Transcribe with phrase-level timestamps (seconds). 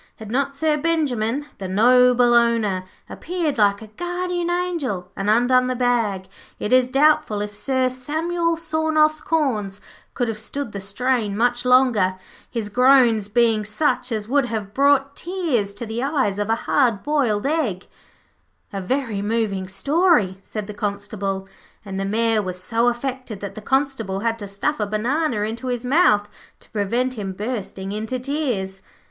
[0.15, 5.75] Had not Sir Benjimen, the noble owner, appeared like a guardian angel and undone the
[5.75, 6.27] bag,
[6.57, 9.79] it is doubtful if Sir Samuel Sawnoff's corns
[10.15, 12.15] could have stood the strain much longer,
[12.49, 17.03] his groans bein' such as would have brought tears to the eyes of a hard
[17.03, 17.85] boiled egg.'
[18.73, 21.47] 'A very moving story,' said the Constable,
[21.85, 25.67] and the Mayor was so affected that the Constable had to stuff a banana into
[25.67, 26.27] his mouth
[26.59, 28.81] to prevent him bursting into tears.